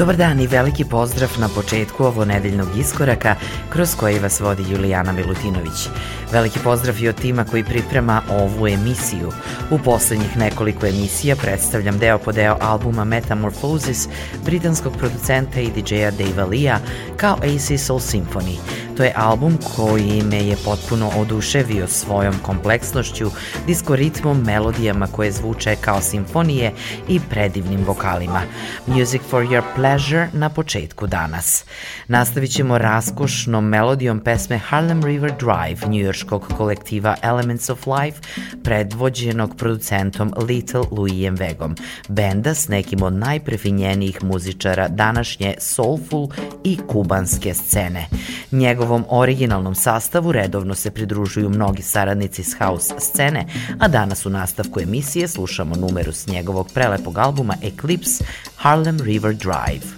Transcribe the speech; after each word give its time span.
Dobar 0.00 0.16
dan 0.16 0.40
i 0.40 0.46
veliki 0.46 0.84
pozdrav 0.84 1.30
na 1.38 1.48
početku 1.48 2.04
ovo 2.04 2.24
nedeljnog 2.24 2.68
iskoraka 2.78 3.34
kroz 3.70 3.94
koji 3.94 4.18
vas 4.18 4.40
vodi 4.40 4.64
Julijana 4.70 5.12
Milutinović. 5.12 5.88
Veliki 6.32 6.58
pozdrav 6.64 7.02
i 7.02 7.08
od 7.08 7.20
tima 7.20 7.44
koji 7.44 7.64
priprema 7.64 8.22
ovu 8.30 8.68
emisiju. 8.68 9.32
U 9.70 9.78
poslednjih 9.78 10.36
nekoliko 10.36 10.86
emisija 10.86 11.36
predstavljam 11.36 11.98
deo 11.98 12.18
po 12.18 12.32
deo 12.32 12.56
albuma 12.60 13.04
Metamorphosis 13.04 14.08
britanskog 14.44 14.96
producenta 14.98 15.60
i 15.60 15.70
DJ-a 15.70 16.10
Dave 16.10 16.44
Lia 16.44 16.78
kao 17.16 17.36
AC 17.36 17.80
Soul 17.80 18.00
Symphony. 18.00 18.56
To 18.96 19.04
je 19.04 19.12
album 19.16 19.58
koji 19.76 20.22
me 20.22 20.46
je 20.46 20.56
potpuno 20.64 21.10
oduševio 21.16 21.88
svojom 21.88 22.34
kompleksnošću, 22.42 23.30
diskoritmom, 23.66 24.42
melodijama 24.42 25.06
koje 25.06 25.32
zvuče 25.32 25.76
kao 25.76 26.00
simfonije 26.00 26.72
i 27.08 27.20
predivnim 27.30 27.84
vokalima. 27.84 28.42
Music 28.86 29.22
for 29.30 29.44
your 29.44 29.62
pleasure 29.74 29.89
na 30.32 30.48
početku 30.48 31.06
danas. 31.06 31.64
Nastavit 32.08 32.50
ćemo 32.50 32.78
raskošnom 32.78 33.68
melodijom 33.68 34.20
pesme 34.20 34.58
Harlem 34.58 35.04
River 35.04 35.32
Drive 35.38 35.88
njujorskog 35.88 36.52
kolektiva 36.56 37.16
Elements 37.22 37.70
of 37.70 37.86
Life 37.86 38.20
predvođenog 38.64 39.56
producentom 39.56 40.34
Little 40.48 40.82
Louisem 40.90 41.34
Vegom, 41.34 41.76
benda 42.08 42.54
s 42.54 42.68
nekim 42.68 43.02
od 43.02 43.12
najprefinjenijih 43.12 44.24
muzičara 44.24 44.88
današnje 44.88 45.54
soulful 45.58 46.28
i 46.64 46.78
kubanske 46.88 47.54
scene. 47.54 48.06
Njegovom 48.52 49.04
originalnom 49.08 49.74
sastavu 49.74 50.32
redovno 50.32 50.74
se 50.74 50.90
pridružuju 50.90 51.48
mnogi 51.48 51.82
saradnici 51.82 52.42
s 52.44 52.54
house 52.58 52.94
scene, 52.98 53.46
a 53.78 53.88
danas 53.88 54.26
u 54.26 54.30
nastavku 54.30 54.80
emisije 54.80 55.28
slušamo 55.28 55.76
numeru 55.76 56.12
s 56.12 56.26
njegovog 56.26 56.70
prelepog 56.74 57.18
albuma 57.18 57.54
Eclipse 57.62 58.24
Harlem 58.60 58.98
River 58.98 59.32
Drive. 59.32 59.96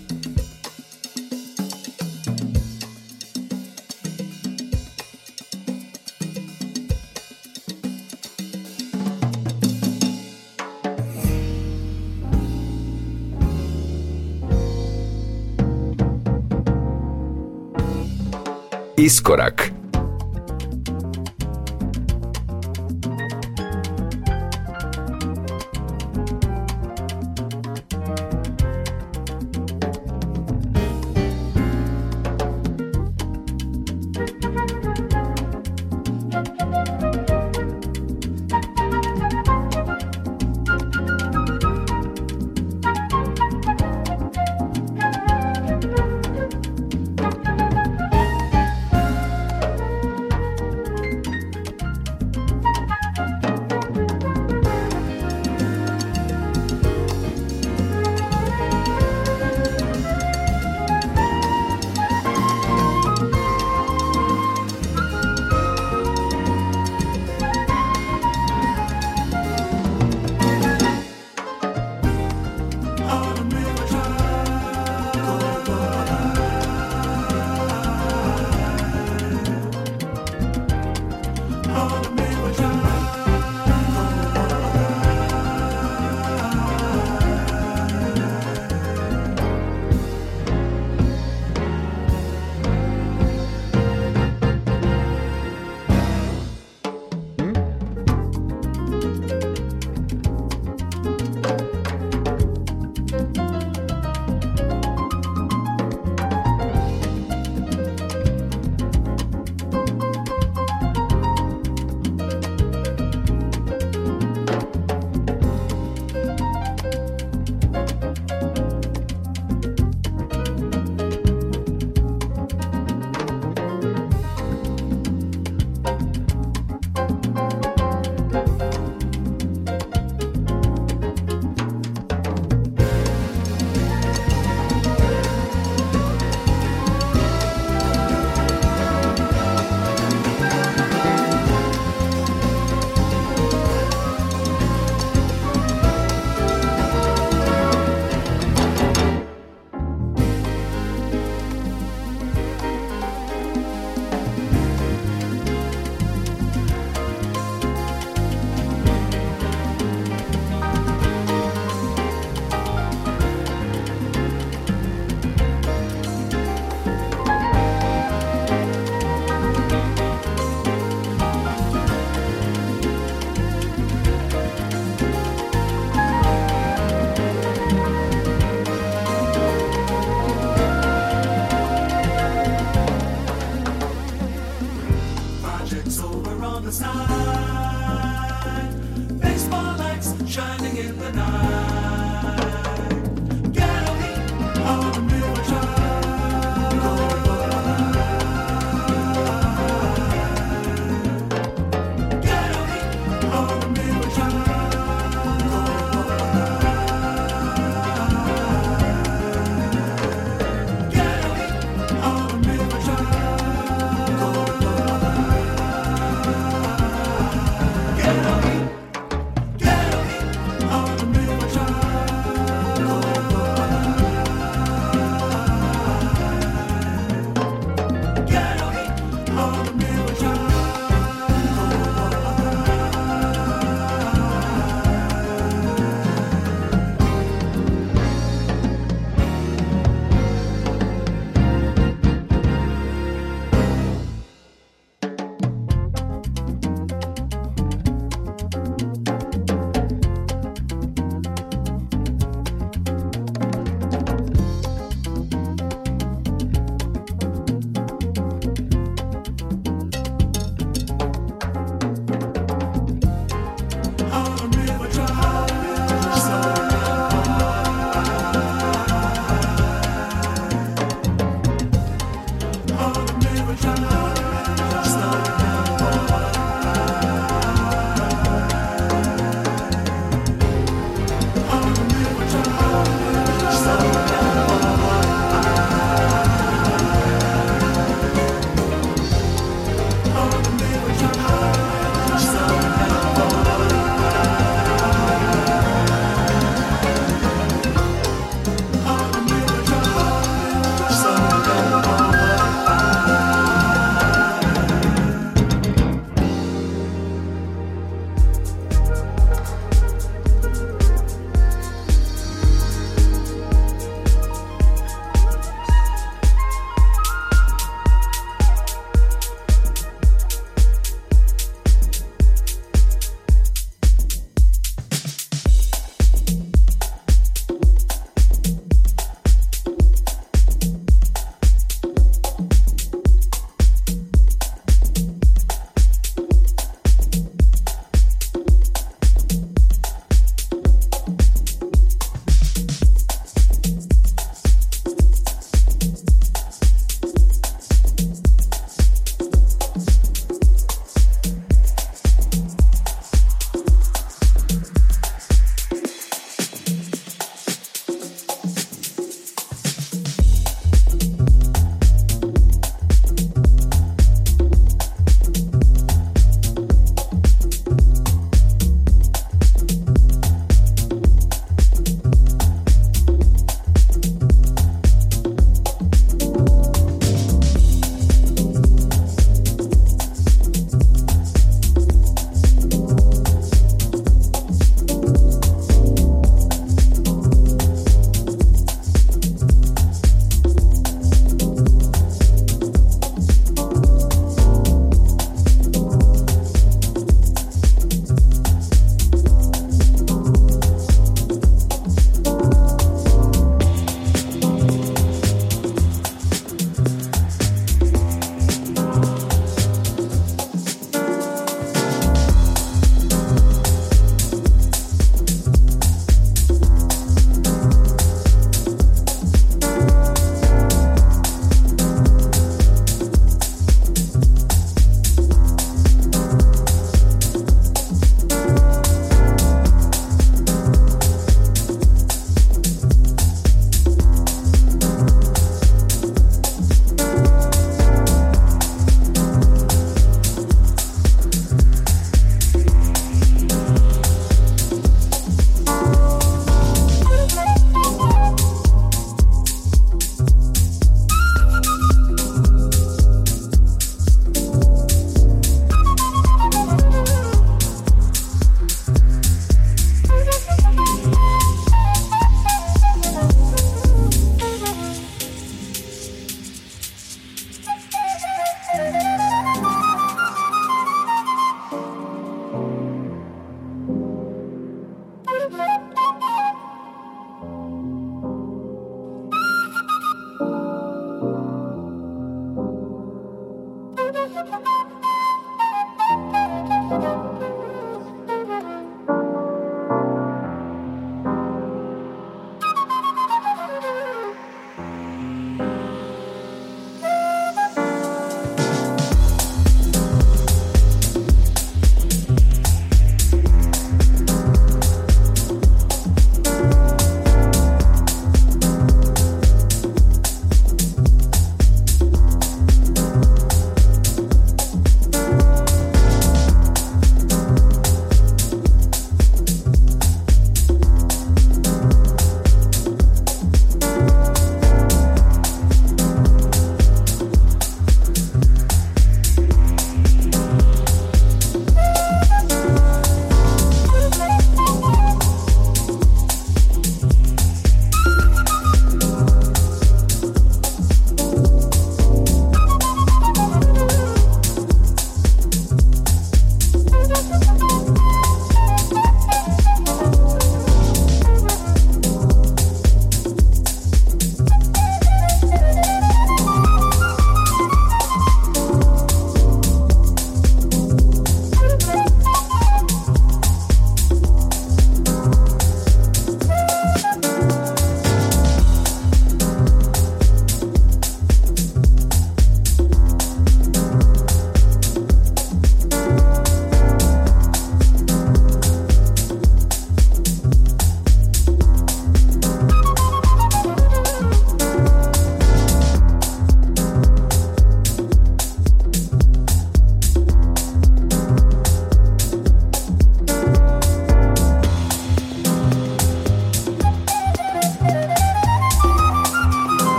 Iskorak 18.96 19.72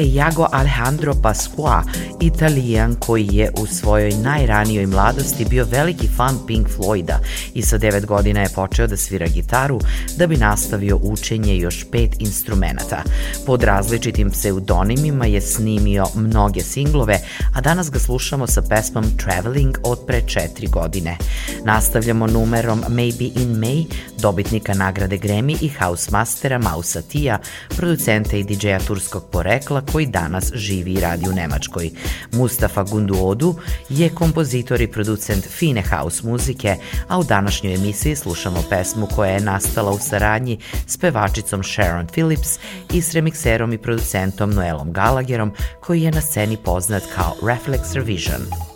je 0.00 0.14
Jago 0.14 0.46
Alejandro 0.52 1.14
Pasqua, 1.14 1.82
italijan 2.20 2.94
koji 2.94 3.28
je 3.32 3.50
u 3.58 3.66
svojoj 3.66 4.10
najranijoj 4.10 4.86
mladosti 4.86 5.44
bio 5.44 5.66
veliki 5.70 6.08
fan 6.16 6.38
Pink 6.46 6.68
Floyda 6.68 7.18
i 7.54 7.62
sa 7.62 7.78
devet 7.78 8.06
godina 8.06 8.40
je 8.40 8.48
počeo 8.54 8.86
da 8.86 8.96
svira 8.96 9.26
gitaru 9.26 9.80
da 10.16 10.26
bi 10.26 10.36
nastavio 10.36 10.98
učenje 11.02 11.56
još 11.56 11.84
pet 11.92 12.10
instrumenta. 12.18 13.02
Pod 13.46 13.62
različitim 13.62 14.30
pseudonimima 14.30 15.26
je 15.26 15.40
snimio 15.40 16.06
mnoge 16.14 16.60
singlove, 16.60 17.18
a 17.54 17.60
danas 17.60 17.90
ga 17.90 17.98
slušamo 17.98 18.46
sa 18.46 18.62
pesmom 18.62 19.04
Traveling 19.16 19.78
od 19.82 19.98
pre 20.06 20.20
četiri 20.26 20.66
godine. 20.66 21.16
Nastavljamo 21.64 22.26
numerom 22.26 22.82
Maybe 22.88 23.42
in 23.42 23.56
May, 23.56 23.84
dobitnika 24.18 24.74
nagrade 24.74 25.18
Grammy 25.18 25.56
i 25.60 25.68
house 25.68 26.10
mastera 26.10 26.58
Mausa 26.58 27.02
Tija, 27.02 27.38
producenta 27.76 28.36
i 28.36 28.44
DJ-a 28.44 28.78
turskog 28.78 29.24
porekla 29.32 29.82
koji 29.92 30.06
danas 30.06 30.52
živi 30.54 30.92
i 30.92 31.00
radi 31.00 31.28
u 31.28 31.32
Nemačkoj. 31.32 31.90
Mustafa 32.32 32.82
Gunduodu 32.82 33.54
je 33.88 34.08
kompozitor 34.08 34.80
i 34.80 34.92
producent 34.92 35.44
fine 35.44 35.82
house 35.82 36.26
muzike, 36.26 36.76
a 37.08 37.18
u 37.18 37.24
današnjoj 37.24 37.74
emisiji 37.74 38.16
slušamo 38.16 38.62
pesmu 38.70 39.08
koja 39.14 39.30
je 39.30 39.40
nastala 39.40 39.90
u 39.90 39.98
saradnji 39.98 40.58
s 40.86 40.96
pevačicom 40.96 41.62
Sharon 41.62 42.06
Phillips 42.06 42.58
i 42.92 43.02
s 43.02 43.12
remikserom 43.12 43.72
i 43.72 43.78
producentom 43.78 44.50
Noelom 44.50 44.92
Gallagherom, 44.92 45.52
koji 45.80 46.02
je 46.02 46.10
na 46.10 46.20
sceni 46.20 46.56
poznat 46.56 47.02
kao 47.14 47.34
Reflex 47.50 47.96
Revision. 47.96 48.69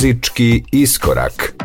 Muzički 0.00 0.64
iskorak. 0.72 1.59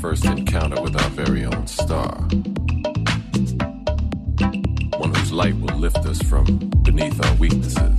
first 0.00 0.24
encounter 0.24 0.80
with 0.80 0.96
our 0.96 1.10
very 1.10 1.44
own 1.44 1.66
star. 1.66 2.14
One 4.98 5.14
whose 5.14 5.30
light 5.30 5.54
will 5.60 5.76
lift 5.76 5.98
us 5.98 6.22
from 6.22 6.44
beneath 6.82 7.22
our 7.26 7.34
weaknesses 7.36 7.89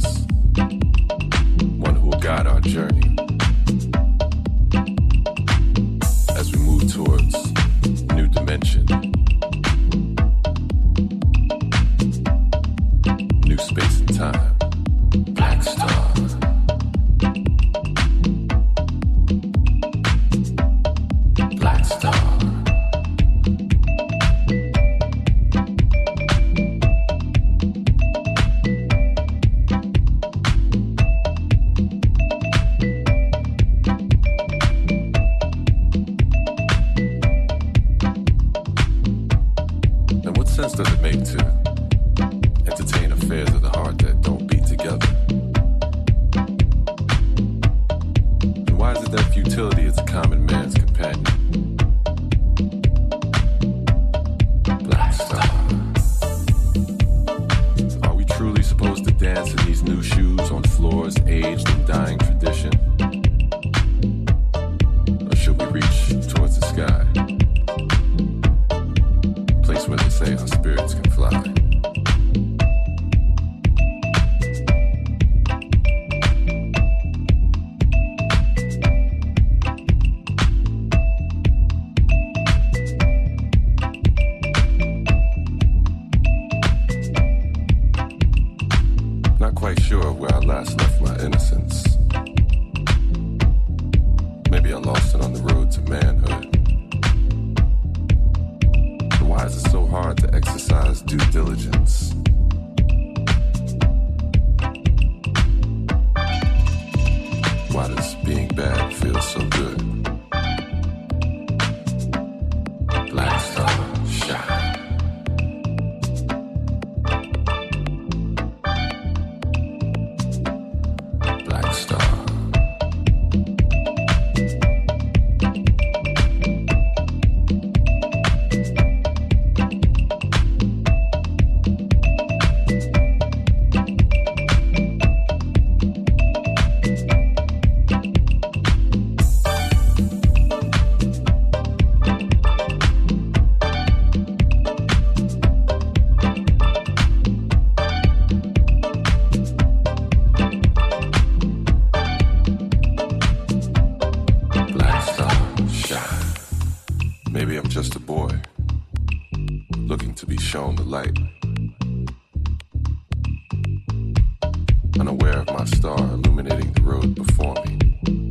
unaware 165.02 165.40
of 165.40 165.48
my 165.48 165.66
star 165.66 165.98
illuminating 165.98 166.72
the 166.74 166.82
road 166.84 167.16
before 167.16 167.56
me. 167.66 168.30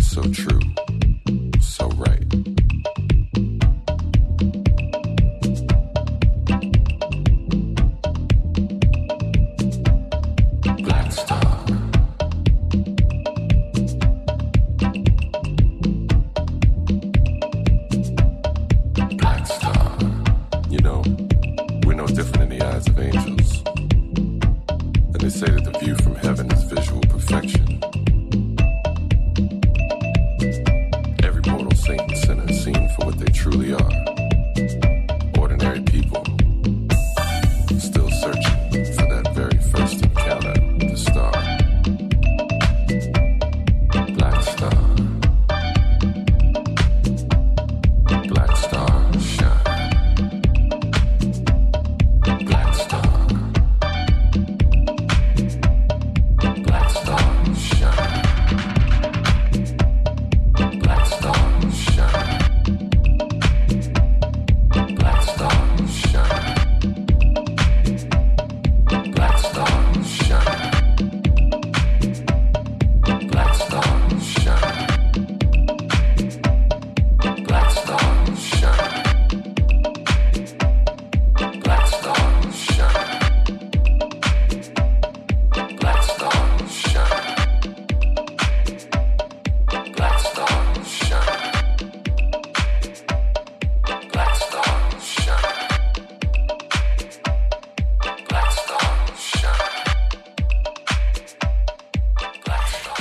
So 0.00 0.22
true, 0.22 0.60
so 1.60 1.88
right. 1.88 2.13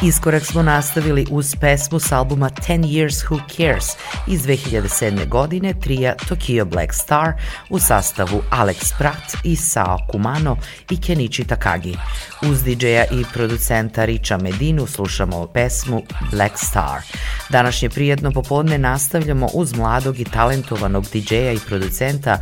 Iskorak 0.04 0.46
smo 0.46 0.64
nastavili 0.64 1.26
uz 1.32 1.56
pesmu 1.56 2.00
s 2.00 2.12
albuma 2.12 2.50
10 2.50 2.86
Years 2.86 3.28
Who 3.28 3.40
Cares 3.56 3.86
iz 4.28 4.42
2007. 4.42 5.28
godine 5.28 5.74
trija 5.74 6.16
Tokyo 6.30 6.66
Black 6.66 6.94
Star 6.94 7.34
u 7.70 7.80
sastavu 7.80 8.42
Alex 8.50 8.98
Pratt 8.98 9.38
i 9.44 9.56
Sao 9.56 9.98
Kumano 10.12 10.58
i 10.90 11.02
Kenichi 11.02 11.44
Takagi. 11.44 11.98
Uz 12.52 12.64
DJ-a 12.64 13.04
i 13.12 13.26
producenta 13.34 14.06
Richa 14.06 14.38
Medinu 14.38 14.88
slušamo 14.88 15.48
pesmu 15.48 16.02
Black 16.32 16.58
Star. 16.58 17.02
Današnje 17.54 17.90
prijetno 17.90 18.32
popodne 18.32 18.78
nastavljamo 18.78 19.50
uz 19.54 19.74
mladog 19.74 20.20
i 20.20 20.26
talentovanog 20.26 21.06
DJ-a 21.14 21.52
i 21.52 21.60
producenta 21.68 22.38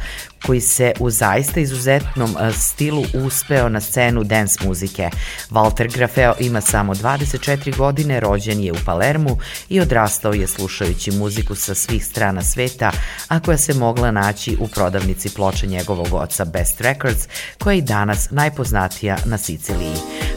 koji 0.45 0.62
se 0.62 0.93
u 1.00 1.10
zaista 1.10 1.60
izuzetnom 1.60 2.36
e, 2.39 2.52
stilu 2.52 3.04
uspeo 3.26 3.69
na 3.69 3.82
scenu 3.82 4.24
dance 4.24 4.67
muzike. 4.67 5.10
Walter 5.50 5.93
Grafeo 5.93 6.34
ima 6.39 6.62
samo 6.62 6.95
24 6.95 7.78
godine, 7.78 8.19
rođen 8.19 8.60
je 8.60 8.71
u 8.71 8.76
Palermu 8.86 9.38
i 9.69 9.80
odrastao 9.80 10.34
je 10.34 10.47
slušajući 10.47 11.12
muziku 11.12 11.56
sa 11.56 11.76
svih 11.76 12.06
strana 12.06 12.41
sveta, 12.41 12.91
a 13.28 13.39
koja 13.39 13.58
se 13.58 13.74
mogla 13.74 14.12
naći 14.12 14.58
u 14.60 14.67
prodavnici 14.67 15.30
ploče 15.30 15.67
njegovog 15.67 16.08
oca 16.12 16.45
Best 16.45 16.82
Records, 16.82 17.28
koja 17.63 17.74
je 17.74 17.78
i 17.78 17.82
danas 17.82 18.32
najpoznatija 18.32 19.17
na 19.26 19.38
Siciliji. 19.38 19.95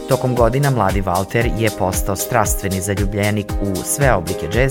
Tokom 0.09 0.35
godina 0.35 0.69
mladi 0.69 1.01
Walter 1.01 1.61
je 1.61 1.69
postao 1.79 2.15
strastveni 2.15 2.81
zaljubljenik 2.81 3.51
u 3.61 3.75
sve 3.85 4.13
oblike 4.13 4.47
džeza, 4.51 4.64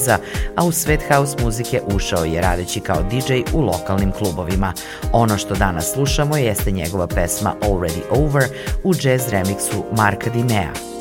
a 0.57 0.65
u 0.65 0.73
svet 0.73 1.01
house 1.09 1.37
muzike 1.43 1.81
ušao 1.95 2.25
je 2.25 2.41
radeći 2.41 2.81
kao 2.81 3.03
DJ 3.03 3.33
u 3.53 3.61
lokalnim 3.61 4.13
klubovima. 4.13 4.73
Ono 5.13 5.39
što 5.39 5.55
danas 5.55 5.93
slušamo 5.93 6.37
jeste 6.37 6.71
njegova 6.71 7.07
pesma 7.07 7.55
Already 7.61 8.03
Over 8.11 8.45
u 8.85 8.95
jazz 9.03 9.29
remiksu 9.29 9.85
Marka 9.97 10.31
Dimea. 10.31 10.95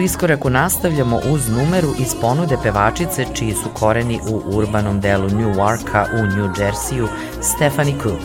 Danas 0.00 0.12
u 0.12 0.14
Iskoraku 0.14 0.50
nastavljamo 0.50 1.20
uz 1.32 1.48
numeru 1.48 1.88
iz 1.98 2.14
ponude 2.20 2.56
pevačice 2.62 3.26
čiji 3.34 3.52
su 3.52 3.68
koreni 3.74 4.20
u 4.30 4.56
urbanom 4.56 5.00
delu 5.00 5.28
Newarka 5.28 6.06
u 6.14 6.26
New 6.26 6.50
Jerseyu, 6.54 7.08
Stephanie 7.40 7.94
Cook. 8.02 8.20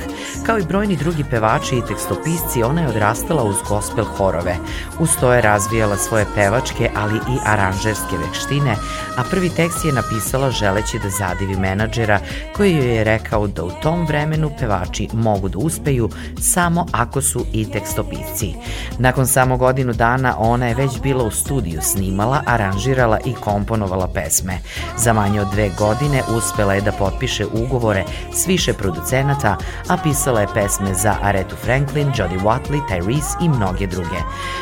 Kao 0.45 0.59
i 0.59 0.65
brojni 0.65 0.95
drugi 0.95 1.23
pevači 1.31 1.75
i 1.75 1.85
tekstopisci, 1.87 2.63
ona 2.63 2.81
je 2.81 2.87
odrastala 2.87 3.43
uz 3.43 3.55
gospel 3.69 4.05
horove. 4.05 4.55
Uz 4.99 5.09
to 5.19 5.33
je 5.33 5.41
razvijala 5.41 5.97
svoje 5.97 6.25
pevačke, 6.35 6.89
ali 6.95 7.15
i 7.15 7.39
aranžerske 7.45 8.17
veštine, 8.27 8.75
a 9.17 9.23
prvi 9.31 9.49
tekst 9.49 9.85
je 9.85 9.91
napisala 9.91 10.51
želeći 10.51 10.99
da 10.99 11.09
zadivi 11.09 11.55
menadžera 11.55 12.19
koji 12.55 12.75
joj 12.75 12.95
je 12.95 13.03
rekao 13.03 13.47
da 13.47 13.63
u 13.63 13.71
tom 13.71 14.05
vremenu 14.05 14.51
pevači 14.59 15.07
mogu 15.13 15.49
da 15.49 15.57
uspeju 15.57 16.09
samo 16.41 16.85
ako 16.91 17.21
su 17.21 17.45
i 17.53 17.71
tekstopisci. 17.71 18.53
Nakon 18.99 19.27
samo 19.27 19.57
godinu 19.57 19.93
dana 19.93 20.35
ona 20.37 20.67
je 20.67 20.75
već 20.75 21.01
bila 21.01 21.23
u 21.23 21.31
studiju 21.31 21.81
snimala, 21.81 22.43
aranžirala 22.45 23.19
i 23.25 23.33
komponovala 23.33 24.07
pesme. 24.07 24.59
Za 24.97 25.13
manje 25.13 25.41
od 25.41 25.47
dve 25.51 25.69
godine 25.77 26.23
uspela 26.37 26.73
je 26.73 26.81
da 26.81 26.91
potpiše 26.91 27.45
ugovore 27.45 28.03
s 28.33 28.47
više 28.47 28.73
producenata, 28.73 29.57
a 29.87 29.97
pisala 30.03 30.41
je 30.41 30.53
pesme 30.53 30.93
za 30.93 31.15
Arethu 31.21 31.55
Franklin, 31.55 32.07
Jodie 32.17 32.39
Watley, 32.39 32.81
Tyrese 32.89 33.45
i 33.45 33.49
mnoge 33.49 33.87
druge. 33.87 34.19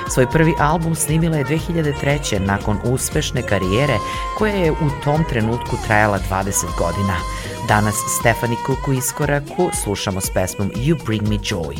Svoj 0.10 0.32
prvi 0.32 0.54
album 0.60 0.96
snimila 0.96 1.38
je 1.38 1.46
2003. 1.46 2.40
nakon 2.40 2.78
uspešne 2.84 3.42
karijere 3.42 3.98
koja 4.38 4.43
je 4.46 4.72
u 4.72 4.90
tom 5.04 5.24
trenutku 5.30 5.78
trajala 5.88 6.20
20 6.30 6.78
godina. 6.78 7.16
Danas 7.68 7.96
Stefani 8.20 8.56
Cook 8.66 8.88
u 8.88 8.94
iskoraku 8.94 9.70
slušamo 9.84 10.22
s 10.22 10.30
pesmom 10.34 10.72
You 10.76 11.06
Bring 11.06 11.30
Me 11.30 11.36
Joy. 11.36 11.78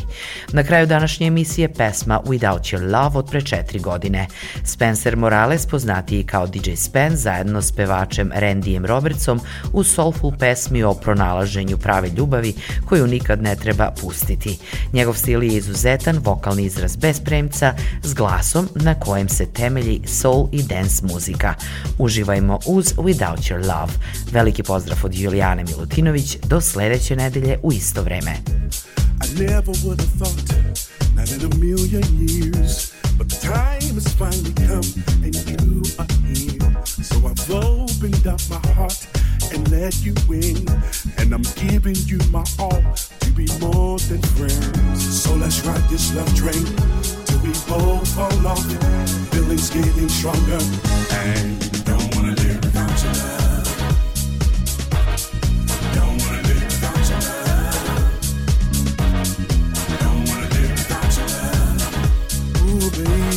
Na 0.52 0.62
kraju 0.62 0.86
današnje 0.86 1.26
emisije 1.26 1.72
pesma 1.72 2.20
Without 2.26 2.60
Your 2.60 2.92
Love 2.92 3.18
od 3.18 3.30
pre 3.30 3.40
četiri 3.40 3.78
godine. 3.78 4.26
Spencer 4.64 5.16
Morales, 5.16 5.66
poznatiji 5.66 6.24
kao 6.24 6.46
DJ 6.46 6.74
Spen, 6.76 7.16
zajedno 7.16 7.62
s 7.62 7.72
pevačem 7.72 8.30
Randyjem 8.36 8.86
Robertsom 8.86 9.40
u 9.72 9.84
soulful 9.84 10.32
pesmi 10.38 10.82
o 10.82 10.94
pronalaženju 10.94 11.78
prave 11.78 12.08
ljubavi 12.08 12.54
koju 12.88 13.06
nikad 13.06 13.42
ne 13.42 13.56
treba 13.56 13.90
pustiti. 14.00 14.58
Njegov 14.92 15.14
stil 15.14 15.42
je 15.42 15.56
izuzetan, 15.56 16.18
vokalni 16.18 16.64
izraz 16.64 16.96
bez 16.96 17.20
premca, 17.20 17.74
s 18.02 18.14
glasom 18.14 18.68
na 18.74 18.94
kojem 18.94 19.28
se 19.28 19.46
temelji 19.46 20.00
soul 20.06 20.48
i 20.52 20.62
dance 20.62 21.06
muzika. 21.06 21.54
Uživajmo 21.98 22.58
uz 22.66 22.94
Without 22.96 23.38
Your 23.38 23.60
Love. 23.60 23.92
Veliki 24.32 24.62
pozdrav 24.62 24.98
od 25.04 25.14
Julijane 25.14 25.64
Milutinović 25.76 26.36
do 26.46 26.60
sledeće 26.60 27.16
nedelje 27.16 27.58
u 27.62 27.72
isto 27.72 28.02
vreme. 28.02 28.32
I 29.24 29.42
never 29.42 29.74
would 29.84 30.00
have 30.00 30.12
thought, 30.18 30.52
not 31.16 31.30
in 31.30 31.52
a 31.52 31.56
million 31.56 32.04
years, 32.28 32.92
but 33.18 33.28
the 33.28 33.40
time 33.40 33.94
has 33.94 34.08
finally 34.18 34.54
come 34.54 35.04
and 35.24 35.34
you 35.34 35.82
are 35.98 36.08
here. 36.34 36.84
So 36.86 37.16
I've 37.16 37.50
opened 37.50 38.26
up 38.26 38.40
my 38.50 38.72
heart 38.74 39.06
and 39.54 39.68
let 39.68 39.94
you 40.04 40.14
in, 40.32 40.68
and 41.18 41.32
I'm 41.32 41.44
giving 41.68 41.96
you 42.06 42.18
my 42.30 42.44
all 42.58 42.82
to 43.20 43.30
be 43.30 43.46
more 43.60 43.98
than 44.08 44.22
friends. 44.36 45.22
So 45.22 45.34
let's 45.34 45.66
ride 45.66 45.88
this 45.90 46.14
love 46.14 46.34
train 46.34 46.64
till 47.24 47.40
we 47.42 47.52
both 47.68 48.08
fall 48.14 48.46
off. 48.46 48.66
Feelings 49.30 49.70
getting 49.70 50.08
stronger, 50.08 50.60
and 51.10 51.73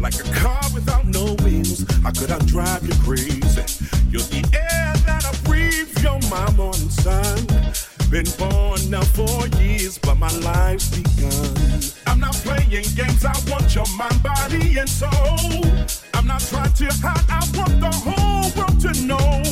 Like 0.00 0.14
a 0.14 0.32
car 0.32 0.62
without 0.72 1.06
no 1.06 1.34
wheels, 1.42 1.84
how 2.02 2.12
could 2.12 2.30
I 2.30 2.38
drive 2.46 2.86
you 2.86 2.94
crazy? 3.02 3.64
You're 4.10 4.22
the 4.22 4.42
air 4.54 4.94
that 5.06 5.26
I 5.26 5.32
breathe, 5.42 5.90
you're 6.02 6.20
my 6.30 6.48
morning 6.52 6.88
sun. 6.88 7.36
Been 8.08 8.26
born 8.38 8.78
now 8.88 9.02
for 9.02 9.46
years, 9.60 9.98
but 9.98 10.16
my 10.16 10.32
life's 10.38 10.88
begun. 10.96 11.80
I'm 12.06 12.20
not 12.20 12.34
playing 12.34 12.70
games, 12.70 13.24
I 13.24 13.34
want 13.50 13.74
your 13.74 13.86
mind, 13.96 14.22
body, 14.22 14.78
and 14.78 14.88
soul. 14.88 15.66
I'm 16.14 16.26
not 16.26 16.42
trying 16.42 16.72
to 16.72 16.86
hide, 17.02 17.24
I 17.28 17.42
want 17.58 17.80
the 17.80 17.90
whole 18.06 18.48
world 18.56 18.80
to 18.80 18.92
know. 19.02 19.42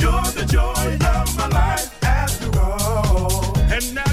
You're 0.00 0.30
the 0.32 0.46
joy 0.50 0.96
of 1.06 1.36
my 1.36 1.48
life 1.48 2.02
after 2.02 2.58
all. 2.58 3.56
And 3.70 3.94
now 3.94 4.10